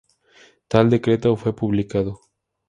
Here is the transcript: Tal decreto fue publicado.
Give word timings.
Tal 0.67 0.89
decreto 0.89 1.35
fue 1.35 1.55
publicado. 1.55 2.21